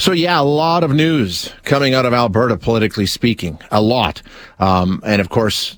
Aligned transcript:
So 0.00 0.12
yeah, 0.12 0.40
a 0.40 0.42
lot 0.42 0.82
of 0.82 0.94
news 0.94 1.52
coming 1.64 1.92
out 1.92 2.06
of 2.06 2.14
Alberta, 2.14 2.56
politically 2.56 3.04
speaking, 3.04 3.60
a 3.70 3.82
lot, 3.82 4.22
um, 4.58 5.02
and 5.04 5.20
of 5.20 5.28
course, 5.28 5.76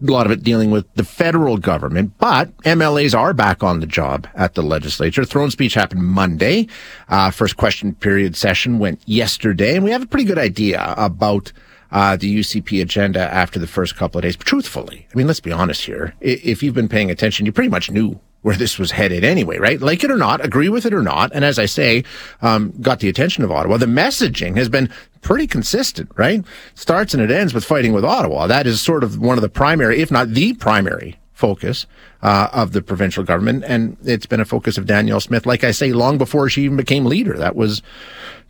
a 0.00 0.08
lot 0.08 0.24
of 0.24 0.30
it 0.30 0.44
dealing 0.44 0.70
with 0.70 0.86
the 0.94 1.02
federal 1.02 1.58
government, 1.58 2.12
but 2.18 2.56
MLAs 2.58 3.12
are 3.12 3.34
back 3.34 3.64
on 3.64 3.80
the 3.80 3.88
job 3.88 4.28
at 4.36 4.54
the 4.54 4.62
legislature. 4.62 5.24
Throne 5.24 5.50
speech 5.50 5.74
happened 5.74 6.04
Monday. 6.04 6.68
Uh, 7.08 7.32
first 7.32 7.56
question 7.56 7.92
period 7.96 8.36
session 8.36 8.78
went 8.78 9.02
yesterday, 9.06 9.74
and 9.74 9.84
we 9.84 9.90
have 9.90 10.02
a 10.02 10.06
pretty 10.06 10.26
good 10.26 10.38
idea 10.38 10.94
about 10.96 11.52
uh, 11.90 12.14
the 12.14 12.32
UCP 12.38 12.80
agenda 12.80 13.20
after 13.34 13.58
the 13.58 13.66
first 13.66 13.96
couple 13.96 14.18
of 14.18 14.22
days. 14.22 14.36
But 14.36 14.46
truthfully, 14.46 15.08
I 15.12 15.18
mean, 15.18 15.26
let's 15.26 15.40
be 15.40 15.50
honest 15.50 15.84
here. 15.84 16.14
If 16.20 16.62
you've 16.62 16.76
been 16.76 16.88
paying 16.88 17.10
attention, 17.10 17.46
you 17.46 17.52
pretty 17.52 17.68
much 17.68 17.90
knew 17.90 18.20
where 18.42 18.56
this 18.56 18.78
was 18.78 18.92
headed 18.92 19.22
anyway, 19.22 19.58
right? 19.58 19.80
Like 19.80 20.02
it 20.02 20.10
or 20.10 20.16
not, 20.16 20.44
agree 20.44 20.68
with 20.68 20.86
it 20.86 20.94
or 20.94 21.02
not. 21.02 21.30
And 21.34 21.44
as 21.44 21.58
I 21.58 21.66
say, 21.66 22.04
um, 22.40 22.72
got 22.80 23.00
the 23.00 23.08
attention 23.08 23.44
of 23.44 23.52
Ottawa. 23.52 23.76
The 23.76 23.86
messaging 23.86 24.56
has 24.56 24.68
been 24.68 24.90
pretty 25.20 25.46
consistent, 25.46 26.10
right? 26.16 26.44
Starts 26.74 27.12
and 27.12 27.22
it 27.22 27.30
ends 27.30 27.52
with 27.52 27.64
fighting 27.64 27.92
with 27.92 28.04
Ottawa. 28.04 28.46
That 28.46 28.66
is 28.66 28.80
sort 28.80 29.04
of 29.04 29.18
one 29.18 29.36
of 29.36 29.42
the 29.42 29.48
primary, 29.48 30.00
if 30.00 30.10
not 30.10 30.28
the 30.28 30.54
primary 30.54 31.18
focus 31.34 31.86
uh, 32.22 32.48
of 32.52 32.72
the 32.72 32.82
provincial 32.82 33.24
government. 33.24 33.64
And 33.66 33.96
it's 34.04 34.26
been 34.26 34.40
a 34.40 34.44
focus 34.44 34.78
of 34.78 34.86
Danielle 34.86 35.20
Smith, 35.20 35.46
like 35.46 35.64
I 35.64 35.70
say, 35.70 35.92
long 35.92 36.18
before 36.18 36.48
she 36.48 36.62
even 36.62 36.76
became 36.76 37.04
leader. 37.04 37.36
That 37.36 37.56
was 37.56 37.82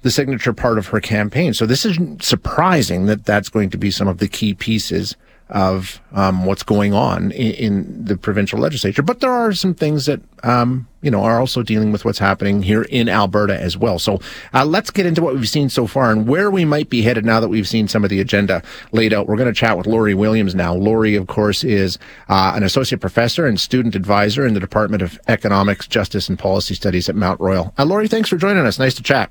the 0.02 0.11
signature 0.11 0.52
part 0.52 0.78
of 0.78 0.88
her 0.88 1.00
campaign. 1.00 1.52
So 1.52 1.66
this 1.66 1.84
isn't 1.84 2.22
surprising 2.22 3.06
that 3.06 3.25
that's 3.25 3.48
going 3.48 3.70
to 3.70 3.78
be 3.78 3.91
some 3.91 4.09
of 4.09 4.19
the 4.19 4.28
key 4.28 4.55
pieces 4.55 5.16
of 5.50 6.00
um, 6.12 6.45
what's 6.45 6.62
going 6.62 6.95
on 6.95 7.32
in, 7.32 7.52
in, 7.52 8.04
the 8.04 8.16
provincial 8.16 8.58
legislature. 8.58 9.02
But 9.02 9.20
there 9.20 9.32
are 9.32 9.52
some 9.52 9.74
things 9.74 10.06
that 10.06 10.20
um, 10.42 10.88
you 11.02 11.10
know 11.10 11.22
are 11.22 11.41
also 11.41 11.62
dealing 11.62 11.92
with 11.92 12.04
what's 12.04 12.18
happening 12.18 12.62
here 12.62 12.82
in 12.82 13.08
Alberta 13.08 13.60
as 13.60 13.77
well. 13.77 13.98
So 13.98 14.20
uh, 14.55 14.64
let's 14.64 14.91
get 14.91 15.06
into 15.06 15.22
what 15.22 15.34
we've 15.34 15.48
seen 15.48 15.68
so 15.68 15.86
far 15.86 16.12
and 16.12 16.27
where 16.27 16.50
we 16.50 16.64
might 16.64 16.88
be 16.88 17.02
headed 17.02 17.24
now 17.24 17.41
that 17.41 17.48
we've 17.48 17.68
seen 17.68 17.88
some 17.88 18.05
of 18.05 18.10
the 18.10 18.20
agenda 18.20 18.62
laid 18.92 19.12
out. 19.12 19.27
We're 19.27 19.36
going 19.36 19.52
to 19.52 19.58
chat 19.58 19.77
with 19.77 19.86
Lori 19.86 20.14
Williams 20.14 20.55
now. 20.55 20.75
Lori, 20.75 21.16
of 21.16 21.27
course, 21.27 21.64
is 21.64 21.98
uh, 22.28 22.53
an 22.55 22.62
associate 22.62 23.00
professor 23.00 23.47
and 23.47 23.58
student 23.58 23.94
advisor 23.94 24.47
in 24.47 24.55
the 24.55 24.60
Department 24.60 25.03
of 25.03 25.19
Economics, 25.28 25.86
Justice, 25.86 26.28
and 26.28 26.38
Policy 26.38 26.75
Studies 26.75 27.08
at 27.08 27.16
Mount 27.16 27.41
Royal. 27.41 27.75
Uh, 27.78 27.84
Lori, 27.84 28.08
thanks 28.08 28.28
for 28.28 28.36
joining 28.36 28.64
us. 28.64 28.78
Nice 28.78 28.94
to 28.94 29.03
chat. 29.03 29.30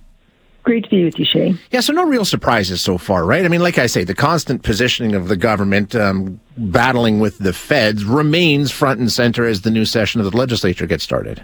Great 0.63 0.83
to 0.83 0.89
be 0.89 1.03
with 1.05 1.17
you, 1.17 1.25
Shane. 1.25 1.57
Yeah, 1.71 1.79
so 1.79 1.93
no 1.93 2.05
real 2.05 2.25
surprises 2.25 2.81
so 2.81 2.97
far, 2.97 3.25
right? 3.25 3.45
I 3.45 3.47
mean, 3.47 3.61
like 3.61 3.77
I 3.77 3.87
say, 3.87 4.03
the 4.03 4.15
constant 4.15 4.61
positioning 4.61 5.15
of 5.15 5.27
the 5.27 5.37
government 5.37 5.95
um, 5.95 6.39
battling 6.57 7.19
with 7.19 7.37
the 7.37 7.53
feds 7.53 8.03
remains 8.03 8.69
front 8.71 8.99
and 8.99 9.11
center 9.11 9.45
as 9.45 9.61
the 9.61 9.71
new 9.71 9.85
session 9.85 10.19
of 10.21 10.29
the 10.29 10.37
legislature 10.37 10.85
gets 10.85 11.03
started. 11.03 11.43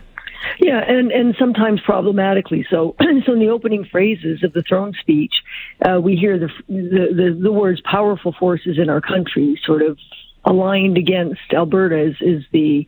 Yeah, 0.59 0.81
and, 0.87 1.11
and 1.11 1.35
sometimes 1.39 1.81
problematically. 1.81 2.65
So, 2.69 2.95
so 3.25 3.33
in 3.33 3.39
the 3.39 3.49
opening 3.49 3.85
phrases 3.85 4.43
of 4.43 4.53
the 4.53 4.63
throne 4.63 4.93
speech, 4.99 5.33
uh, 5.81 5.99
we 5.99 6.15
hear 6.15 6.37
the, 6.37 6.49
the, 6.67 7.07
the 7.13 7.39
the 7.43 7.51
words 7.51 7.81
"powerful 7.81 8.33
forces 8.37 8.77
in 8.77 8.89
our 8.89 9.01
country" 9.01 9.59
sort 9.65 9.81
of 9.81 9.97
aligned 10.45 10.97
against 10.97 11.41
Alberta 11.53 12.09
is, 12.09 12.15
is 12.21 12.43
the 12.51 12.85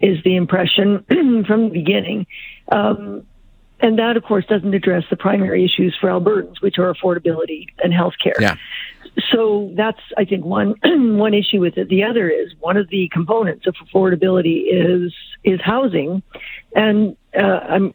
is 0.00 0.18
the 0.24 0.36
impression 0.36 1.04
from 1.46 1.64
the 1.64 1.70
beginning. 1.72 2.26
Um, 2.70 3.26
and 3.80 3.98
that, 3.98 4.16
of 4.16 4.24
course, 4.24 4.44
doesn't 4.46 4.74
address 4.74 5.04
the 5.10 5.16
primary 5.16 5.64
issues 5.64 5.96
for 6.00 6.08
Albertans, 6.08 6.60
which 6.60 6.78
are 6.78 6.92
affordability 6.92 7.66
and 7.82 7.92
health 7.92 8.14
care. 8.22 8.34
Yeah. 8.40 8.56
So 9.32 9.72
that's, 9.76 10.00
I 10.16 10.24
think, 10.24 10.44
one 10.44 10.74
one 10.84 11.34
issue 11.34 11.60
with 11.60 11.76
it. 11.76 11.88
The 11.88 12.04
other 12.04 12.28
is 12.28 12.52
one 12.60 12.76
of 12.76 12.88
the 12.88 13.08
components 13.12 13.66
of 13.66 13.74
affordability 13.76 14.64
is 14.70 15.12
is 15.44 15.60
housing, 15.60 16.22
and 16.74 17.16
uh, 17.36 17.42
I'm 17.42 17.94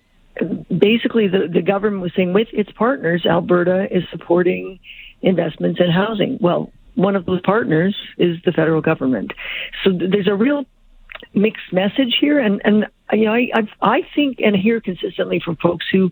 basically 0.69 1.27
the 1.27 1.47
the 1.51 1.61
government 1.61 2.01
was 2.01 2.11
saying 2.15 2.33
with 2.33 2.49
its 2.51 2.71
partners, 2.71 3.25
Alberta 3.25 3.87
is 3.95 4.03
supporting 4.11 4.79
investments 5.21 5.79
in 5.79 5.89
housing. 5.91 6.37
Well, 6.41 6.71
one 6.95 7.15
of 7.15 7.25
those 7.25 7.41
partners 7.41 7.95
is 8.17 8.37
the 8.45 8.51
federal 8.51 8.81
government. 8.81 9.33
So 9.83 9.91
there's 9.91 10.27
a 10.27 10.35
real 10.35 10.65
mixed 11.33 11.71
message 11.71 12.15
here, 12.19 12.39
and 12.39 12.61
and 12.63 12.87
you 13.11 13.25
know, 13.25 13.33
I 13.33 13.49
I've, 13.53 13.69
I 13.81 14.01
think 14.15 14.39
and 14.39 14.55
hear 14.55 14.81
consistently 14.81 15.39
from 15.43 15.57
folks 15.57 15.85
who 15.91 16.11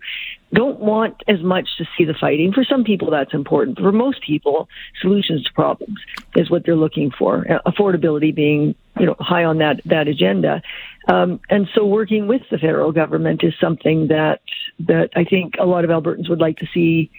don't 0.52 0.80
want 0.80 1.22
as 1.26 1.42
much 1.42 1.68
to 1.78 1.84
see 1.96 2.04
the 2.04 2.14
fighting. 2.14 2.52
For 2.52 2.64
some 2.64 2.84
people, 2.84 3.10
that's 3.10 3.34
important. 3.34 3.78
For 3.78 3.92
most 3.92 4.22
people, 4.22 4.68
solutions 5.00 5.44
to 5.44 5.52
problems 5.52 5.98
is 6.36 6.50
what 6.50 6.64
they're 6.64 6.76
looking 6.76 7.10
for. 7.10 7.46
Uh, 7.50 7.70
affordability 7.70 8.34
being 8.34 8.74
you 8.98 9.06
know 9.06 9.16
high 9.18 9.44
on 9.44 9.58
that 9.58 9.80
that 9.86 10.08
agenda, 10.08 10.62
um, 11.08 11.40
and 11.50 11.68
so 11.74 11.86
working 11.86 12.26
with 12.26 12.42
the 12.50 12.58
federal 12.58 12.92
government 12.92 13.42
is 13.42 13.54
something 13.60 14.08
that 14.08 14.40
that 14.80 15.10
I 15.16 15.24
think 15.24 15.54
a 15.58 15.66
lot 15.66 15.84
of 15.84 15.90
Albertans 15.90 16.28
would 16.28 16.40
like 16.40 16.58
to 16.58 16.66
see 16.72 17.10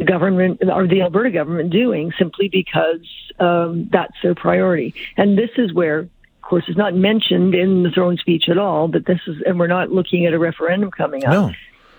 the 0.00 0.04
government 0.04 0.62
or 0.62 0.86
the 0.86 1.02
Alberta 1.02 1.30
government 1.30 1.70
doing 1.70 2.12
simply 2.18 2.48
because 2.48 3.06
um, 3.38 3.88
that's 3.92 4.14
their 4.22 4.34
priority. 4.34 4.94
And 5.16 5.36
this 5.36 5.50
is 5.56 5.72
where 5.72 6.08
course, 6.50 6.68
is 6.68 6.76
not 6.76 6.94
mentioned 6.94 7.54
in 7.54 7.82
the 7.82 7.90
throne 7.90 8.18
speech 8.18 8.44
at 8.50 8.58
all. 8.58 8.88
But 8.88 9.06
this 9.06 9.20
is, 9.26 9.36
and 9.46 9.58
we're 9.58 9.68
not 9.68 9.90
looking 9.90 10.26
at 10.26 10.34
a 10.34 10.38
referendum 10.38 10.90
coming 10.90 11.24
up. 11.24 11.32
No. 11.32 11.52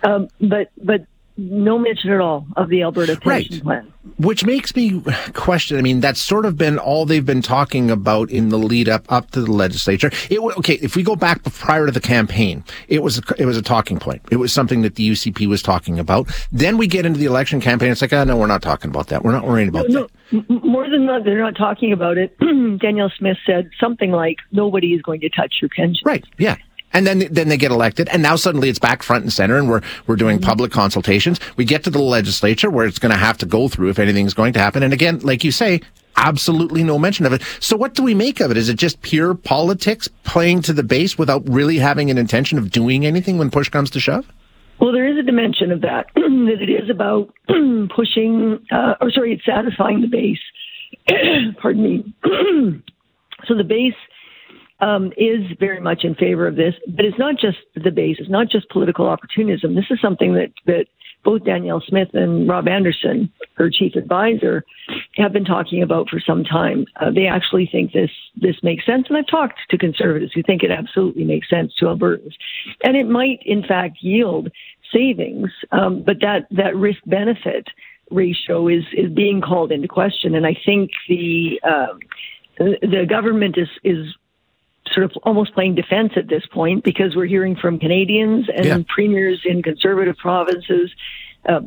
Um, 0.04 0.28
but 0.40 0.72
but 0.78 1.06
no 1.38 1.78
mention 1.78 2.12
at 2.12 2.20
all 2.20 2.46
of 2.56 2.70
the 2.70 2.84
Alberta 2.84 3.18
pension 3.20 3.56
right. 3.58 3.64
plan. 3.64 3.94
Which 4.18 4.46
makes 4.46 4.76
me 4.76 5.02
question. 5.34 5.78
I 5.78 5.82
mean, 5.82 6.00
that's 6.00 6.22
sort 6.22 6.46
of 6.46 6.58
been 6.58 6.80
all 6.80 7.06
they've 7.06 7.26
been 7.26 7.42
talking 7.42 7.92
about 7.92 8.32
in 8.32 8.50
the 8.50 8.58
lead 8.58 8.90
up 8.90 9.12
up 9.12 9.32
to 9.32 9.42
the 9.42 9.52
legislature. 9.52 10.12
It 10.30 10.40
okay. 10.40 10.74
If 10.82 10.96
we 10.96 11.04
go 11.04 11.16
back 11.16 11.44
prior 11.44 11.86
to 11.86 11.92
the 11.92 12.02
campaign, 12.02 12.64
it 12.88 13.04
was 13.04 13.20
a, 13.20 13.22
it 13.38 13.46
was 13.46 13.58
a 13.58 13.62
talking 13.62 14.00
point. 14.00 14.22
It 14.32 14.38
was 14.38 14.52
something 14.52 14.82
that 14.82 14.96
the 14.96 15.10
UCP 15.10 15.48
was 15.48 15.62
talking 15.62 16.00
about. 16.00 16.30
Then 16.52 16.78
we 16.78 16.88
get 16.88 17.06
into 17.06 17.20
the 17.20 17.26
election 17.26 17.62
campaign. 17.62 17.92
It's 17.92 18.02
like, 18.02 18.14
oh 18.14 18.24
no, 18.24 18.38
we're 18.38 18.48
not 18.48 18.62
talking 18.62 18.90
about 18.90 19.08
that. 19.08 19.24
We're 19.24 19.34
not 19.34 19.46
worrying 19.46 19.70
about 19.70 19.88
no, 19.90 20.08
that. 20.32 20.50
No, 20.50 20.60
more 20.64 20.90
than 20.90 21.06
that, 21.08 21.22
they're 21.24 21.40
not 21.40 21.56
talking 21.56 21.94
about 21.94 22.18
it. 22.18 22.36
Danielle 22.80 23.12
Smith 23.18 23.38
said 23.46 23.70
something 23.80 24.12
like, 24.12 24.38
"Nobody 24.52 24.94
is 24.94 25.02
going 25.02 25.22
to 25.22 25.30
touch 25.30 25.56
your 25.62 25.70
pension." 25.70 26.02
Right. 26.06 26.26
Yeah. 26.38 26.58
And 26.94 27.08
then, 27.08 27.28
then 27.32 27.48
they 27.48 27.58
get 27.58 27.72
elected. 27.72 28.10
And 28.10 28.22
now 28.22 28.36
suddenly 28.36 28.70
it's 28.70 28.80
back 28.80 29.04
front 29.04 29.24
and 29.24 29.32
center 29.32 29.58
and 29.58 29.70
we're, 29.70 29.82
we're 30.08 30.16
doing 30.16 30.38
mm-hmm. 30.38 30.46
public 30.46 30.72
consultations. 30.72 31.40
We 31.56 31.66
get 31.66 31.84
to 31.86 31.90
the 31.90 32.02
legislature 32.02 32.70
where 32.70 32.86
it's 32.86 33.00
going 33.00 33.14
to 33.14 33.18
have 33.18 33.38
to 33.40 33.46
go 33.46 33.68
through 33.68 33.90
if 33.90 34.00
anything's 34.00 34.34
going 34.34 34.54
to 34.54 34.60
happen. 34.60 34.84
And 34.84 34.94
again, 34.94 35.20
like 35.20 35.44
you 35.44 35.52
say, 35.52 35.82
absolutely 36.18 36.84
no 36.84 37.00
mention 37.00 37.26
of 37.26 37.34
it. 37.34 37.42
So 37.60 37.76
what 37.76 37.94
do 37.94 38.04
we 38.04 38.14
make 38.14 38.40
of 38.40 38.52
it? 38.52 38.58
Is 38.58 38.70
it 38.70 38.76
just 38.76 39.02
pure 39.02 39.34
politics 39.34 40.10
playing 40.24 40.62
to 40.64 40.74
the 40.74 40.84
base 40.84 41.18
without 41.18 41.48
really 41.50 41.78
having 41.78 42.10
an 42.10 42.18
intention 42.18 42.58
of 42.58 42.72
doing 42.72 43.06
anything 43.06 43.38
when 43.38 43.50
push 43.50 43.70
comes 43.70 43.90
to 43.92 44.00
shove? 44.00 44.26
Well, 44.80 44.92
there 44.92 45.08
is 45.08 45.18
a 45.18 45.24
dimension 45.24 45.72
of 45.72 45.82
that, 45.82 46.08
that 46.16 46.58
it 46.60 46.70
is 46.70 46.90
about 46.90 47.34
pushing, 47.96 48.66
uh, 48.72 48.96
or 49.00 49.12
sorry, 49.12 49.34
it's 49.34 49.46
satisfying 49.46 50.02
the 50.02 50.08
base. 50.08 50.40
Pardon 51.62 51.84
me. 51.84 52.14
so 53.46 53.56
the 53.56 53.64
base 53.64 53.94
um, 54.82 55.14
is 55.18 55.42
very 55.60 55.80
much 55.80 56.04
in 56.04 56.16
favor 56.16 56.48
of 56.48 56.56
this. 56.56 56.74
But 56.88 57.06
it's 57.06 57.20
not 57.20 57.36
just 57.40 57.58
the 57.76 57.92
base; 57.92 58.18
it's 58.20 58.30
not 58.30 58.50
just 58.50 58.70
political 58.70 59.08
opportunism. 59.08 59.76
This 59.76 59.86
is 59.90 60.00
something 60.02 60.34
that 60.34 60.52
that 60.66 60.86
both 61.24 61.44
Danielle 61.44 61.84
Smith 61.86 62.10
and 62.14 62.50
Rob 62.50 62.68
Anderson, 62.68 63.32
her 63.54 63.70
chief 63.70 63.96
advisor, 63.96 64.64
have 65.18 65.32
been 65.32 65.46
talking 65.46 65.84
about 65.84 66.10
for 66.10 66.20
some 66.20 66.44
time. 66.44 66.86
Uh, 67.00 67.12
they 67.12 67.28
actually 67.28 67.70
think 67.72 67.94
this 67.94 68.12
this 68.36 68.56
makes 68.64 68.86
sense, 68.86 69.06
and 69.08 69.18
I've 69.18 69.28
talked 69.28 69.60
to 69.70 69.78
conservatives 69.78 70.34
who 70.34 70.44
think 70.44 70.64
it 70.64 70.72
absolutely 70.72 71.24
makes 71.24 71.50
sense 71.50 71.74
to 71.76 71.86
Albertans, 71.86 72.34
and 72.84 72.98
it 72.98 73.08
might 73.08 73.40
in 73.46 73.64
fact 73.64 73.98
yield 74.02 74.50
savings. 74.92 75.52
Um, 75.72 76.04
but 76.04 76.18
that 76.22 76.48
that 76.52 76.76
risk 76.76 77.00
benefit 77.06 77.68
ratio 78.10 78.68
is 78.68 78.84
is 78.94 79.12
being 79.12 79.42
called 79.42 79.72
into 79.72 79.88
question, 79.88 80.36
and 80.36 80.46
I 80.46 80.56
think 80.66 80.92
the 81.08 81.60
um, 81.64 82.00
the 82.58 83.06
government 83.08 83.58
is 83.58 83.70
is 83.84 84.16
sort 84.94 85.06
of 85.06 85.12
almost 85.24 85.54
playing 85.54 85.76
defense 85.76 86.14
at 86.16 86.28
this 86.28 86.46
point 86.52 86.84
because 86.84 87.16
we're 87.16 87.26
hearing 87.26 87.56
from 87.56 87.80
Canadians 87.80 88.48
and 88.54 88.66
yeah. 88.66 88.78
premiers 88.94 89.42
in 89.46 89.64
conservative 89.64 90.18
provinces. 90.18 90.92
Uh, 91.48 91.62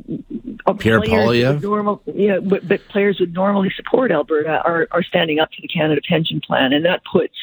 Pierre 0.79 1.01
Poilievre. 1.01 1.61
Normal, 1.61 2.01
yeah, 2.07 2.39
but, 2.39 2.67
but 2.67 2.87
players 2.89 3.19
would 3.19 3.35
normally 3.35 3.73
support 3.75 4.13
Alberta 4.13 4.63
are, 4.65 4.87
are 4.93 5.03
standing 5.03 5.41
up 5.41 5.51
to 5.51 5.63
the 5.63 5.69
Canada 5.69 6.01
Pension 6.09 6.41
Plan, 6.41 6.73
and 6.73 6.85
that 6.85 7.03
puts 7.11 7.35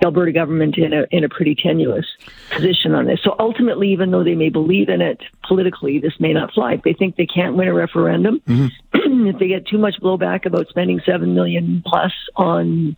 the 0.00 0.06
Alberta 0.06 0.32
government 0.32 0.78
in 0.78 0.92
a 0.92 1.06
in 1.10 1.24
a 1.24 1.28
pretty 1.28 1.54
tenuous 1.54 2.06
position 2.50 2.94
on 2.94 3.06
this. 3.06 3.20
So 3.22 3.34
ultimately, 3.38 3.92
even 3.92 4.10
though 4.10 4.24
they 4.24 4.34
may 4.34 4.48
believe 4.48 4.88
in 4.88 5.00
it 5.00 5.20
politically, 5.46 5.98
this 5.98 6.14
may 6.20 6.32
not 6.32 6.52
fly. 6.52 6.74
If 6.74 6.82
they 6.82 6.92
think 6.92 7.16
they 7.16 7.26
can't 7.26 7.56
win 7.56 7.68
a 7.68 7.74
referendum, 7.74 8.40
mm-hmm. 8.46 9.26
if 9.28 9.38
they 9.38 9.48
get 9.48 9.66
too 9.66 9.78
much 9.78 9.96
blowback 10.00 10.46
about 10.46 10.68
spending 10.68 11.00
seven 11.04 11.34
million 11.34 11.82
plus 11.84 12.12
on 12.36 12.96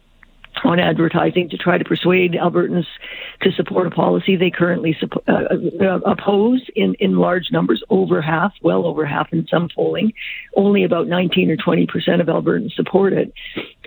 on 0.62 0.78
advertising 0.78 1.48
to 1.50 1.56
try 1.56 1.78
to 1.78 1.84
persuade 1.84 2.32
Albertans 2.32 2.86
to 3.42 3.52
support 3.52 3.86
a 3.86 3.90
policy 3.90 4.36
they 4.36 4.50
currently 4.50 4.96
uh, 5.26 5.32
uh, 5.32 6.00
oppose 6.06 6.62
in, 6.74 6.94
in 7.00 7.16
large 7.16 7.50
numbers, 7.50 7.82
over 7.90 8.22
half, 8.22 8.52
well 8.62 8.86
over 8.86 9.04
half 9.04 9.32
in 9.32 9.46
some 9.48 9.68
polling. 9.74 10.12
Only 10.56 10.84
about 10.84 11.08
19 11.08 11.50
or 11.50 11.56
20 11.56 11.86
percent 11.86 12.20
of 12.20 12.28
Albertans 12.28 12.72
support 12.74 13.12
it. 13.12 13.32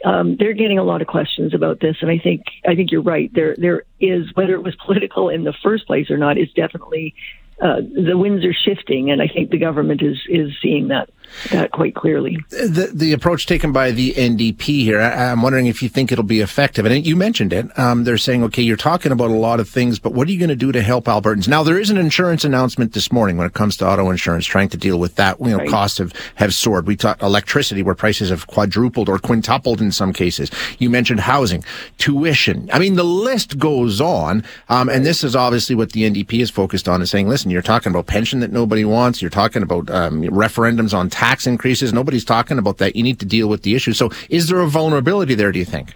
Um, 0.05 0.35
they're 0.37 0.53
getting 0.53 0.77
a 0.77 0.83
lot 0.83 1.01
of 1.01 1.07
questions 1.07 1.53
about 1.53 1.79
this, 1.79 1.97
and 2.01 2.11
I 2.11 2.19
think 2.19 2.43
I 2.67 2.75
think 2.75 2.91
you're 2.91 3.01
right. 3.01 3.31
There 3.33 3.55
there 3.57 3.83
is 3.99 4.25
whether 4.35 4.53
it 4.53 4.63
was 4.63 4.75
political 4.85 5.29
in 5.29 5.43
the 5.43 5.53
first 5.63 5.87
place 5.87 6.09
or 6.09 6.17
not 6.17 6.37
is 6.37 6.51
definitely 6.53 7.15
uh, 7.59 7.81
the 7.81 8.17
winds 8.17 8.45
are 8.45 8.53
shifting, 8.53 9.09
and 9.09 9.21
I 9.21 9.27
think 9.27 9.49
the 9.49 9.57
government 9.57 10.01
is 10.03 10.17
is 10.29 10.51
seeing 10.61 10.89
that 10.89 11.09
that 11.51 11.71
quite 11.71 11.95
clearly. 11.95 12.37
The 12.49 12.91
the 12.93 13.13
approach 13.13 13.45
taken 13.45 13.71
by 13.71 13.91
the 13.91 14.13
NDP 14.13 14.61
here, 14.61 14.99
I, 14.99 15.25
am 15.25 15.41
wondering 15.41 15.67
if 15.67 15.81
you 15.81 15.89
think 15.89 16.11
it'll 16.11 16.23
be 16.23 16.39
effective. 16.39 16.85
And 16.85 17.05
you 17.05 17.15
mentioned 17.15 17.53
it. 17.53 17.77
Um, 17.77 18.03
they're 18.03 18.17
saying, 18.17 18.43
okay, 18.45 18.61
you're 18.61 18.77
talking 18.77 19.11
about 19.11 19.29
a 19.29 19.35
lot 19.35 19.59
of 19.59 19.69
things, 19.69 19.99
but 19.99 20.13
what 20.13 20.27
are 20.27 20.31
you 20.31 20.39
going 20.39 20.49
to 20.49 20.55
do 20.55 20.71
to 20.71 20.81
help 20.81 21.05
Albertans? 21.05 21.47
Now, 21.47 21.63
there 21.63 21.79
is 21.79 21.89
an 21.89 21.97
insurance 21.97 22.43
announcement 22.43 22.93
this 22.93 23.11
morning 23.11 23.37
when 23.37 23.47
it 23.47 23.53
comes 23.53 23.77
to 23.77 23.87
auto 23.87 24.09
insurance, 24.09 24.45
trying 24.45 24.69
to 24.69 24.77
deal 24.77 24.99
with 24.99 25.15
that. 25.15 25.39
You 25.39 25.47
know, 25.47 25.57
right. 25.57 25.69
costs 25.69 25.97
have 25.97 26.13
have 26.35 26.53
soared. 26.53 26.87
We 26.87 26.95
talked 26.95 27.21
electricity, 27.21 27.83
where 27.83 27.95
prices 27.95 28.29
have 28.29 28.47
quadrupled 28.47 29.09
or 29.09 29.19
quintupled 29.19 29.81
in 29.81 29.91
some 29.91 30.13
cases. 30.13 30.51
You 30.79 30.89
mentioned 30.89 31.21
housing, 31.21 31.63
tuition. 31.97 32.69
I 32.71 32.79
mean, 32.79 32.95
the 32.95 33.03
list 33.03 33.57
goes 33.57 33.99
on. 34.01 34.43
Um, 34.69 34.89
and 34.89 35.05
this 35.05 35.23
is 35.23 35.35
obviously 35.35 35.75
what 35.75 35.91
the 35.91 36.09
NDP 36.09 36.41
is 36.41 36.49
focused 36.49 36.87
on, 36.87 37.01
is 37.01 37.09
saying, 37.09 37.27
listen, 37.27 37.46
you're 37.49 37.61
talking 37.61 37.91
about 37.91 38.07
pension 38.07 38.39
that 38.39 38.51
nobody 38.51 38.85
wants. 38.85 39.21
You're 39.21 39.31
talking 39.31 39.63
about 39.63 39.89
um, 39.89 40.23
referendums 40.23 40.93
on 40.93 41.09
tax 41.09 41.47
increases. 41.47 41.93
Nobody's 41.93 42.25
talking 42.25 42.57
about 42.57 42.77
that. 42.77 42.95
You 42.95 43.03
need 43.03 43.19
to 43.19 43.25
deal 43.25 43.47
with 43.47 43.63
the 43.63 43.75
issue. 43.75 43.93
So 43.93 44.09
is 44.29 44.47
there 44.47 44.59
a 44.61 44.67
vulnerability 44.67 45.35
there, 45.35 45.51
do 45.51 45.59
you 45.59 45.65
think? 45.65 45.93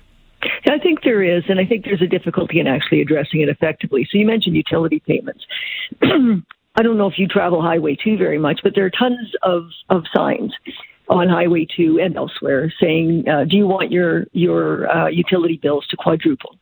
I 0.65 0.79
think 0.79 1.03
there 1.03 1.21
is, 1.21 1.43
and 1.49 1.59
I 1.59 1.65
think 1.65 1.85
there's 1.85 2.01
a 2.01 2.07
difficulty 2.07 2.59
in 2.59 2.67
actually 2.67 3.01
addressing 3.01 3.41
it 3.41 3.49
effectively. 3.49 4.07
So 4.11 4.17
you 4.17 4.25
mentioned 4.25 4.55
utility 4.55 5.01
payments. 5.05 5.43
I 6.01 6.83
don't 6.83 6.97
know 6.97 7.07
if 7.07 7.17
you 7.17 7.27
travel 7.27 7.61
Highway 7.61 7.97
2 8.01 8.17
very 8.17 8.39
much, 8.39 8.61
but 8.63 8.73
there 8.75 8.85
are 8.85 8.91
tons 8.91 9.31
of, 9.43 9.65
of 9.89 10.03
signs 10.15 10.53
on 11.09 11.27
Highway 11.27 11.67
2 11.75 11.99
and 12.01 12.15
elsewhere 12.15 12.73
saying, 12.81 13.25
uh, 13.27 13.43
do 13.43 13.57
you 13.57 13.67
want 13.67 13.91
your, 13.91 14.25
your 14.31 14.89
uh, 14.89 15.07
utility 15.09 15.59
bills 15.61 15.85
to 15.87 15.97
quadruple? 15.97 16.55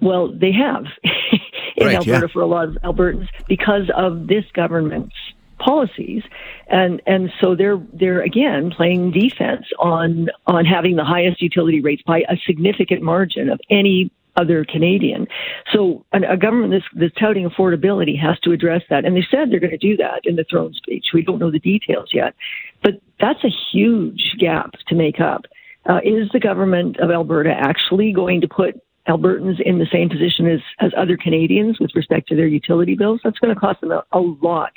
Well, 0.00 0.32
they 0.32 0.52
have 0.52 0.84
in 1.76 1.86
right, 1.86 1.96
Alberta 1.96 2.26
yeah. 2.26 2.32
for 2.32 2.42
a 2.42 2.46
lot 2.46 2.68
of 2.68 2.78
Albertans 2.84 3.28
because 3.48 3.90
of 3.96 4.26
this 4.26 4.44
government's 4.54 5.14
policies 5.58 6.22
and 6.68 7.00
and 7.06 7.30
so 7.40 7.54
they're 7.54 7.80
they're 7.94 8.20
again 8.20 8.70
playing 8.70 9.10
defense 9.10 9.64
on 9.78 10.28
on 10.46 10.66
having 10.66 10.96
the 10.96 11.04
highest 11.04 11.40
utility 11.40 11.80
rates 11.80 12.02
by 12.06 12.18
a 12.28 12.36
significant 12.46 13.00
margin 13.00 13.48
of 13.48 13.58
any 13.70 14.10
other 14.36 14.64
Canadian. 14.64 15.26
So 15.72 16.04
a 16.12 16.36
government 16.36 16.72
that's, 16.72 16.84
that's 16.94 17.14
touting 17.18 17.48
affordability 17.48 18.20
has 18.20 18.38
to 18.40 18.52
address 18.52 18.82
that. 18.90 19.04
And 19.04 19.16
they 19.16 19.24
said 19.30 19.50
they're 19.50 19.60
going 19.60 19.70
to 19.70 19.78
do 19.78 19.96
that 19.96 20.20
in 20.24 20.36
the 20.36 20.44
throne 20.48 20.74
speech. 20.74 21.06
We 21.14 21.22
don't 21.22 21.38
know 21.38 21.50
the 21.50 21.58
details 21.58 22.10
yet. 22.12 22.34
But 22.82 23.00
that's 23.18 23.42
a 23.44 23.50
huge 23.72 24.36
gap 24.38 24.72
to 24.88 24.94
make 24.94 25.20
up. 25.20 25.46
Uh, 25.88 26.00
is 26.04 26.28
the 26.32 26.40
government 26.40 26.98
of 26.98 27.10
Alberta 27.10 27.54
actually 27.56 28.12
going 28.12 28.40
to 28.40 28.48
put 28.48 28.74
Albertans 29.08 29.60
in 29.60 29.78
the 29.78 29.86
same 29.92 30.08
position 30.08 30.46
as, 30.46 30.60
as 30.80 30.92
other 30.96 31.16
Canadians 31.16 31.78
with 31.78 31.90
respect 31.94 32.28
to 32.28 32.36
their 32.36 32.46
utility 32.46 32.94
bills. 32.94 33.20
That's 33.22 33.38
going 33.38 33.54
to 33.54 33.60
cost 33.60 33.80
them 33.80 33.92
a, 33.92 34.04
a 34.12 34.20
lot 34.20 34.72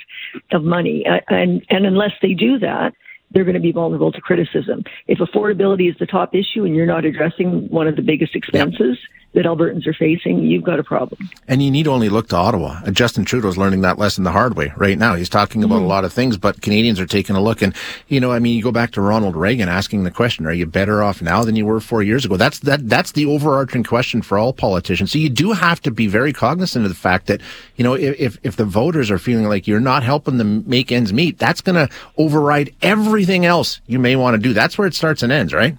of 0.52 0.62
money. 0.62 1.04
And, 1.28 1.64
and 1.68 1.86
unless 1.86 2.12
they 2.22 2.34
do 2.34 2.58
that, 2.60 2.94
they're 3.32 3.44
going 3.44 3.54
to 3.54 3.60
be 3.60 3.72
vulnerable 3.72 4.12
to 4.12 4.20
criticism. 4.20 4.84
If 5.06 5.18
affordability 5.18 5.88
is 5.88 5.96
the 5.98 6.06
top 6.06 6.34
issue 6.34 6.64
and 6.64 6.74
you're 6.74 6.86
not 6.86 7.04
addressing 7.04 7.68
one 7.68 7.86
of 7.86 7.96
the 7.96 8.02
biggest 8.02 8.34
expenses, 8.34 8.98
yep 9.00 9.19
that 9.32 9.44
Albertans 9.44 9.86
are 9.86 9.94
facing, 9.94 10.40
you've 10.40 10.64
got 10.64 10.80
a 10.80 10.82
problem. 10.82 11.28
And 11.46 11.62
you 11.62 11.70
need 11.70 11.86
only 11.86 12.08
look 12.08 12.28
to 12.28 12.36
Ottawa. 12.36 12.80
Uh, 12.84 12.90
Justin 12.90 13.24
Trudeau's 13.24 13.56
learning 13.56 13.82
that 13.82 13.96
lesson 13.96 14.24
the 14.24 14.32
hard 14.32 14.56
way 14.56 14.72
right 14.76 14.98
now. 14.98 15.14
He's 15.14 15.28
talking 15.28 15.62
about 15.62 15.76
mm-hmm. 15.76 15.84
a 15.84 15.88
lot 15.88 16.04
of 16.04 16.12
things, 16.12 16.36
but 16.36 16.60
Canadians 16.62 16.98
are 16.98 17.06
taking 17.06 17.36
a 17.36 17.40
look. 17.40 17.62
And, 17.62 17.72
you 18.08 18.18
know, 18.18 18.32
I 18.32 18.40
mean, 18.40 18.56
you 18.56 18.62
go 18.62 18.72
back 18.72 18.90
to 18.92 19.00
Ronald 19.00 19.36
Reagan 19.36 19.68
asking 19.68 20.02
the 20.02 20.10
question, 20.10 20.46
are 20.46 20.52
you 20.52 20.66
better 20.66 21.02
off 21.02 21.22
now 21.22 21.44
than 21.44 21.54
you 21.54 21.64
were 21.64 21.78
four 21.78 22.02
years 22.02 22.24
ago? 22.24 22.36
That's, 22.36 22.58
that, 22.60 22.88
that's 22.88 23.12
the 23.12 23.26
overarching 23.26 23.84
question 23.84 24.20
for 24.20 24.36
all 24.36 24.52
politicians. 24.52 25.12
So 25.12 25.18
you 25.18 25.28
do 25.28 25.52
have 25.52 25.80
to 25.82 25.92
be 25.92 26.08
very 26.08 26.32
cognizant 26.32 26.84
of 26.84 26.90
the 26.90 26.96
fact 26.96 27.26
that, 27.26 27.40
you 27.76 27.84
know, 27.84 27.94
if, 27.94 28.36
if 28.42 28.56
the 28.56 28.64
voters 28.64 29.12
are 29.12 29.18
feeling 29.18 29.46
like 29.46 29.68
you're 29.68 29.78
not 29.78 30.02
helping 30.02 30.38
them 30.38 30.64
make 30.68 30.90
ends 30.90 31.12
meet, 31.12 31.38
that's 31.38 31.60
going 31.60 31.76
to 31.76 31.94
override 32.16 32.74
everything 32.82 33.46
else 33.46 33.80
you 33.86 34.00
may 34.00 34.16
want 34.16 34.34
to 34.34 34.38
do. 34.38 34.52
That's 34.52 34.76
where 34.76 34.88
it 34.88 34.94
starts 34.94 35.22
and 35.22 35.30
ends, 35.30 35.54
right? 35.54 35.76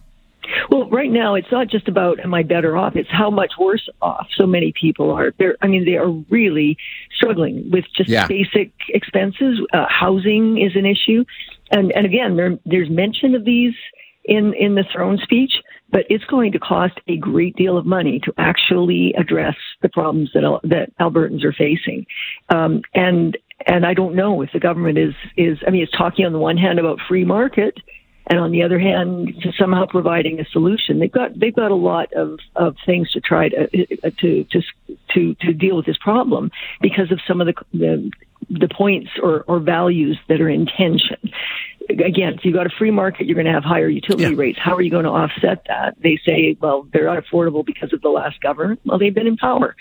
Well, 0.71 0.89
right 0.89 1.11
now 1.11 1.35
it's 1.35 1.51
not 1.51 1.67
just 1.67 1.89
about 1.89 2.21
am 2.21 2.33
I 2.33 2.43
better 2.43 2.77
off; 2.77 2.95
it's 2.95 3.11
how 3.11 3.29
much 3.29 3.51
worse 3.59 3.89
off 4.01 4.27
so 4.37 4.47
many 4.47 4.73
people 4.79 5.11
are. 5.11 5.33
They're, 5.37 5.57
I 5.61 5.67
mean, 5.67 5.83
they 5.83 5.97
are 5.97 6.09
really 6.29 6.77
struggling 7.13 7.69
with 7.69 7.83
just 7.93 8.09
yeah. 8.09 8.25
basic 8.25 8.71
expenses. 8.87 9.59
Uh, 9.73 9.85
housing 9.89 10.61
is 10.61 10.71
an 10.75 10.85
issue, 10.85 11.25
and 11.71 11.91
and 11.91 12.05
again, 12.05 12.37
there, 12.37 12.57
there's 12.65 12.89
mention 12.89 13.35
of 13.35 13.43
these 13.43 13.73
in 14.23 14.53
in 14.53 14.75
the 14.75 14.85
throne 14.93 15.17
speech, 15.21 15.51
but 15.89 16.05
it's 16.09 16.23
going 16.25 16.53
to 16.53 16.59
cost 16.59 16.97
a 17.09 17.17
great 17.17 17.57
deal 17.57 17.77
of 17.77 17.85
money 17.85 18.21
to 18.23 18.33
actually 18.37 19.13
address 19.17 19.57
the 19.81 19.89
problems 19.89 20.29
that 20.33 20.59
that 20.63 20.97
Albertans 21.01 21.43
are 21.43 21.51
facing, 21.51 22.05
um, 22.47 22.81
and 22.93 23.37
and 23.67 23.85
I 23.85 23.93
don't 23.93 24.15
know 24.15 24.41
if 24.41 24.51
the 24.53 24.59
government 24.61 24.97
is 24.97 25.13
is. 25.35 25.57
I 25.67 25.69
mean, 25.69 25.83
it's 25.83 25.97
talking 25.97 26.25
on 26.25 26.31
the 26.31 26.39
one 26.39 26.55
hand 26.55 26.79
about 26.79 26.99
free 27.09 27.25
market 27.25 27.77
and 28.27 28.39
on 28.39 28.51
the 28.51 28.63
other 28.63 28.79
hand, 28.79 29.33
somehow 29.57 29.85
providing 29.85 30.39
a 30.39 30.45
solution. 30.45 30.99
They've 30.99 31.11
got 31.11 31.37
they've 31.37 31.55
got 31.55 31.71
a 31.71 31.75
lot 31.75 32.13
of, 32.13 32.39
of 32.55 32.75
things 32.85 33.11
to 33.11 33.21
try 33.21 33.49
to 33.49 33.63
uh, 34.03 34.11
to 34.19 34.43
to 34.45 34.61
to 35.13 35.35
to 35.35 35.53
deal 35.53 35.75
with 35.75 35.85
this 35.85 35.97
problem 35.97 36.51
because 36.81 37.11
of 37.11 37.19
some 37.27 37.41
of 37.41 37.47
the 37.47 37.53
the, 37.73 38.11
the 38.49 38.67
points 38.67 39.09
or, 39.21 39.43
or 39.47 39.59
values 39.59 40.19
that 40.29 40.41
are 40.41 40.49
in 40.49 40.65
tension. 40.65 41.31
Again, 41.89 42.35
if 42.35 42.45
you've 42.45 42.53
got 42.53 42.67
a 42.67 42.71
free 42.77 42.91
market, 42.91 43.25
you're 43.25 43.35
going 43.35 43.47
to 43.47 43.51
have 43.51 43.63
higher 43.63 43.89
utility 43.89 44.23
yeah. 44.23 44.39
rates. 44.39 44.59
How 44.61 44.75
are 44.75 44.81
you 44.81 44.91
going 44.91 45.03
to 45.03 45.09
offset 45.09 45.63
that? 45.67 45.95
They 46.01 46.19
say, 46.25 46.55
well, 46.61 46.87
they're 46.93 47.07
unaffordable 47.07 47.65
because 47.65 47.91
of 47.91 48.01
the 48.01 48.09
last 48.09 48.39
government. 48.39 48.79
Well, 48.85 48.97
they've 48.97 49.13
been 49.13 49.27
in 49.27 49.35
power 49.35 49.75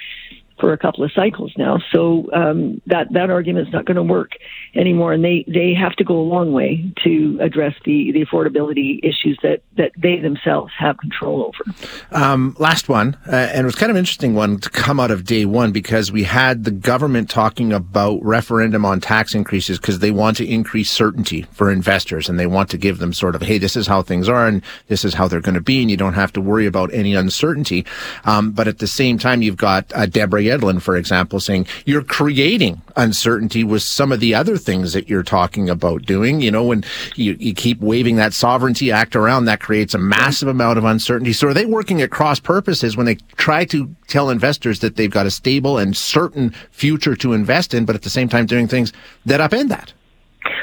for 0.60 0.72
a 0.72 0.78
couple 0.78 1.04
of 1.04 1.10
cycles 1.12 1.52
now. 1.56 1.78
So 1.92 2.30
um, 2.32 2.80
that 2.86 3.12
that 3.12 3.30
argument 3.30 3.68
is 3.68 3.72
not 3.72 3.86
going 3.86 3.96
to 3.96 4.02
work 4.02 4.32
anymore, 4.74 5.12
and 5.12 5.24
they 5.24 5.44
they 5.48 5.74
have 5.74 5.94
to 5.96 6.04
go 6.04 6.18
a 6.20 6.22
long 6.22 6.52
way 6.52 6.92
to 7.04 7.38
address 7.40 7.74
the 7.84 8.12
the 8.12 8.24
affordability 8.24 9.00
issues 9.02 9.38
that 9.42 9.62
that 9.76 9.92
they 9.96 10.16
themselves 10.16 10.72
have 10.78 10.98
control 10.98 11.44
over. 11.44 11.76
Um, 12.12 12.54
last 12.58 12.88
one, 12.88 13.16
uh, 13.26 13.34
and 13.34 13.62
it 13.62 13.64
was 13.64 13.74
kind 13.74 13.90
of 13.90 13.96
an 13.96 14.00
interesting 14.00 14.34
one 14.34 14.58
to 14.58 14.70
come 14.70 15.00
out 15.00 15.10
of 15.10 15.24
day 15.24 15.44
one 15.44 15.72
because 15.72 16.12
we 16.12 16.24
had 16.24 16.64
the 16.64 16.70
government 16.70 17.30
talking 17.30 17.72
about 17.72 18.22
referendum 18.22 18.84
on 18.84 19.00
tax 19.00 19.34
increases 19.34 19.78
because 19.78 20.00
they 20.00 20.10
want 20.10 20.36
to 20.36 20.46
increase 20.46 20.90
certainty 20.90 21.42
for 21.52 21.70
investors 21.70 22.28
and 22.28 22.38
they 22.38 22.46
want 22.46 22.70
to 22.70 22.78
give 22.78 22.98
them 22.98 23.12
sort 23.12 23.34
of 23.34 23.42
hey 23.42 23.58
this 23.58 23.76
is 23.76 23.86
how 23.86 24.02
things 24.02 24.28
are 24.28 24.46
and 24.46 24.62
this 24.88 25.04
is 25.04 25.14
how 25.14 25.26
they're 25.26 25.40
going 25.40 25.54
to 25.54 25.60
be 25.60 25.80
and 25.80 25.90
you 25.90 25.96
don't 25.96 26.14
have 26.14 26.32
to 26.32 26.40
worry 26.40 26.66
about 26.66 26.92
any 26.92 27.14
uncertainty. 27.14 27.86
Um, 28.24 28.52
but 28.52 28.68
at 28.68 28.78
the 28.78 28.86
same 28.86 29.18
time, 29.18 29.42
you've 29.42 29.56
got 29.56 29.90
uh, 29.94 30.06
Deborah 30.06 30.42
Yedlin, 30.50 30.82
for 30.82 30.96
example, 30.96 31.40
saying 31.40 31.66
you're 31.84 32.02
creating 32.02 32.82
uncertainty 32.96 33.64
with 33.64 33.82
some 33.82 34.12
of 34.12 34.20
the 34.20 34.34
other 34.34 34.56
things 34.56 34.92
that 34.92 35.08
you're 35.08 35.22
talking 35.22 35.70
about 35.70 36.02
doing. 36.02 36.40
You 36.40 36.50
know, 36.50 36.64
when 36.64 36.84
you, 37.14 37.36
you 37.38 37.54
keep 37.54 37.80
waving 37.80 38.16
that 38.16 38.32
Sovereignty 38.32 38.90
Act 38.90 39.14
around, 39.14 39.44
that 39.44 39.60
creates 39.60 39.94
a 39.94 39.98
massive 39.98 40.48
amount 40.48 40.78
of 40.78 40.84
uncertainty. 40.84 41.32
So 41.32 41.48
are 41.48 41.54
they 41.54 41.66
working 41.66 42.02
at 42.02 42.10
cross 42.10 42.40
purposes 42.40 42.96
when 42.96 43.06
they 43.06 43.16
try 43.36 43.64
to 43.66 43.94
tell 44.08 44.30
investors 44.30 44.80
that 44.80 44.96
they've 44.96 45.10
got 45.10 45.26
a 45.26 45.30
stable 45.30 45.78
and 45.78 45.96
certain 45.96 46.50
future 46.70 47.14
to 47.16 47.32
invest 47.32 47.74
in, 47.74 47.84
but 47.84 47.94
at 47.94 48.02
the 48.02 48.10
same 48.10 48.28
time 48.28 48.46
doing 48.46 48.66
things 48.68 48.92
that 49.24 49.40
upend 49.40 49.68
that? 49.68 49.92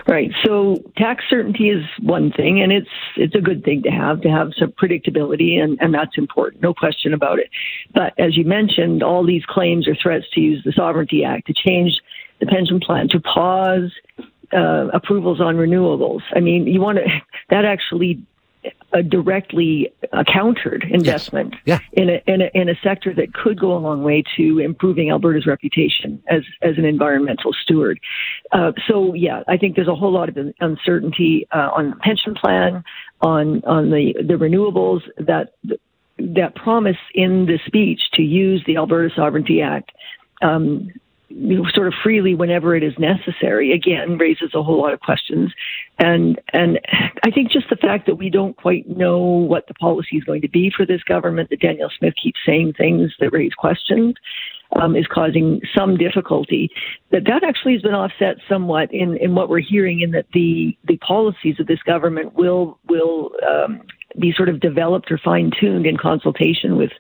Right. 0.08 0.32
So 0.46 0.78
tax 0.96 1.26
certainty 1.30 1.70
is 1.70 1.84
one 2.02 2.32
thing, 2.32 2.62
and 2.62 2.72
it's 2.72 2.90
it's 3.18 3.36
a 3.36 3.42
good 3.42 3.66
thing 3.66 3.84
to 3.84 3.90
have 3.90 4.22
to 4.22 4.30
have 4.30 4.52
some 4.58 4.72
predictability, 4.72 5.62
and, 5.62 5.78
and 5.82 5.94
that's 5.94 6.18
important, 6.18 6.64
no 6.64 6.74
question 6.74 7.14
about 7.14 7.40
it. 7.40 7.50
But 7.94 8.14
as 8.18 8.38
you 8.38 8.46
mentioned, 8.46 9.04
all 9.04 9.26
these 9.26 9.44
claims 9.46 9.86
or 9.86 9.96
threats 10.02 10.26
to 10.34 10.40
use 10.40 10.64
the 10.64 10.72
Sovereignty 10.72 11.26
Act 11.26 11.48
to 11.48 11.54
change 11.54 11.92
the 12.40 12.46
pension 12.46 12.80
plan, 12.80 13.10
to 13.10 13.20
pause 13.20 13.92
uh, 14.54 14.88
approvals 14.94 15.42
on 15.42 15.56
renewables. 15.58 16.22
I 16.34 16.40
mean, 16.40 16.68
you 16.68 16.80
want 16.80 17.00
to 17.00 17.04
that 17.50 17.66
actually 17.66 18.26
a 18.94 19.04
directly 19.04 19.94
uh, 20.14 20.24
countered 20.32 20.86
investment 20.90 21.56
yes. 21.66 21.82
yeah. 21.94 22.02
in, 22.04 22.10
a, 22.10 22.22
in, 22.26 22.42
a, 22.42 22.50
in 22.54 22.70
a 22.70 22.76
sector 22.82 23.14
that 23.14 23.34
could 23.34 23.60
go 23.60 23.76
a 23.76 23.80
long 23.80 24.02
way 24.02 24.24
to 24.38 24.60
improving 24.60 25.10
Alberta's 25.10 25.46
reputation 25.46 26.24
as 26.28 26.44
as 26.62 26.78
an 26.78 26.86
environmental 26.86 27.52
steward. 27.54 28.00
Uh, 28.52 28.72
so 28.88 29.14
yeah, 29.14 29.44
I 29.48 29.58
think 29.58 29.76
there's 29.76 29.88
a 29.88 29.96
whole 29.96 30.12
lot 30.12 30.30
of 30.30 30.38
uncertainty 30.60 31.48
uh, 31.52 31.70
on 31.76 31.92
the 31.92 31.96
pension 31.98 32.34
plan, 32.34 32.84
on 33.22 33.62
on 33.66 33.90
the 33.90 34.14
the 34.26 34.36
renewables 34.36 35.02
that 35.18 35.54
that 36.18 36.56
promise 36.56 36.98
in 37.14 37.46
the 37.46 37.60
speech 37.66 38.00
to 38.14 38.22
use 38.22 38.64
the 38.66 38.78
Alberta 38.78 39.14
Sovereignty 39.16 39.62
Act. 39.62 39.92
Um, 40.42 40.92
sort 41.74 41.88
of 41.88 41.94
freely 42.04 42.36
whenever 42.36 42.76
it 42.76 42.84
is 42.84 42.94
necessary 42.98 43.72
again 43.72 44.18
raises 44.18 44.52
a 44.54 44.64
whole 44.64 44.82
lot 44.82 44.94
of 44.94 45.00
questions. 45.00 45.54
And 46.00 46.40
and 46.54 46.80
I 47.24 47.32
think 47.32 47.52
just 47.52 47.70
the 47.70 47.76
fact 47.76 48.06
that 48.08 48.16
we 48.16 48.30
don't 48.30 48.56
quite 48.56 48.88
know 48.88 49.18
what 49.18 49.68
the 49.68 49.74
policy 49.76 50.18
is 50.18 50.24
going 50.24 50.42
to 50.42 50.50
be 50.50 50.72
for 50.76 50.86
this 50.86 51.04
government 51.04 51.50
that 51.50 51.62
Danielle 51.62 51.92
Smith 51.98 52.14
keeps 52.22 52.40
saying 52.46 52.74
things 52.74 53.14
that 53.20 53.32
raise 53.32 53.54
questions 53.54 54.16
um, 54.76 54.96
is 54.96 55.06
causing 55.08 55.62
some 55.76 55.98
difficulty. 55.98 56.70
That 57.12 57.26
that 57.26 57.44
actually 57.44 57.74
has 57.74 57.82
been 57.82 57.94
offset 57.94 58.38
somewhat 58.50 58.94
in 58.94 59.18
in 59.18 59.36
what 59.36 59.50
we're 59.50 59.60
hearing 59.60 60.02
in 60.02 60.12
that 60.12 60.26
the 60.34 60.78
the 60.86 60.98
policies 60.98 61.60
of 61.60 61.68
this 61.68 61.82
government 61.84 62.34
will 62.34 62.80
will 62.88 63.32
um, 63.48 63.82
be 64.20 64.34
sort 64.36 64.50
of 64.50 64.60
developed 64.60 65.12
or 65.12 65.18
fine 65.18 65.52
tuned 65.60 65.86
in 65.86 65.98
consultation 65.98 66.78
with 66.78 66.92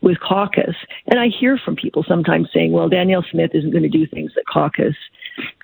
with 0.00 0.18
caucus. 0.20 0.76
And 1.06 1.20
I 1.20 1.28
hear 1.28 1.58
from 1.58 1.76
people 1.76 2.04
sometimes 2.06 2.48
saying, 2.52 2.72
"Well, 2.72 2.88
Danielle 2.88 3.24
Smith 3.30 3.50
isn't 3.54 3.70
going 3.70 3.82
to 3.82 3.88
do 3.88 4.06
things 4.06 4.32
that 4.34 4.44
caucus 4.50 4.94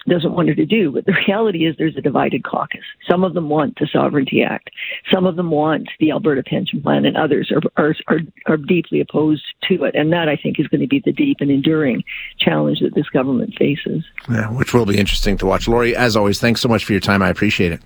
doesn't 0.09 0.33
want 0.33 0.49
her 0.49 0.55
to 0.55 0.67
do." 0.67 0.93
But 0.93 1.07
the 1.07 1.17
reality 1.27 1.67
is, 1.67 1.77
there's 1.77 1.97
a 1.97 2.01
divided 2.01 2.45
caucus. 2.45 2.85
Some 3.09 3.25
of 3.25 3.35
them 3.35 3.49
want 3.49 3.79
the 3.79 3.89
Sovereignty 3.93 4.43
Act, 4.43 4.71
some 5.13 5.27
of 5.27 5.37
them 5.37 5.51
want 5.51 5.89
the 6.01 6.11
Alberta 6.11 6.43
Pension 6.43 6.83
Plan, 6.83 7.05
and 7.05 7.17
others 7.17 7.53
are 7.53 7.63
are 7.83 7.95
are, 8.09 8.21
are 8.47 8.57
deeply 8.57 9.01
opposed 9.01 9.45
to 9.69 9.85
it. 9.85 9.95
And 9.95 10.13
that 10.13 10.29
I 10.29 10.37
think 10.37 10.59
is 10.59 10.69
going 10.69 10.81
to 10.81 10.87
be 10.87 11.03
the 11.05 11.13
deep 11.13 11.39
and 11.41 11.51
enduring 11.51 12.03
challenge 12.39 12.81
that 12.81 12.95
this 12.95 13.09
government 13.09 13.55
faces. 13.59 14.05
Yeah, 14.29 14.51
which 14.51 14.75
will 14.75 14.87
be 14.87 14.99
interesting 14.99 15.39
to 15.39 15.47
watch. 15.47 15.69
Lori, 15.69 15.97
as 15.97 16.17
always, 16.17 16.41
thanks 16.41 16.61
so 16.61 16.69
much 16.69 16.85
for 16.85 16.93
your 16.93 17.01
time. 17.01 17.23
I 17.23 17.29
appreciate 17.29 17.73
it. 17.73 17.81